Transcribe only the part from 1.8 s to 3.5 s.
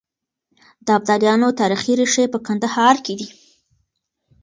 ريښې په کندهار کې دي.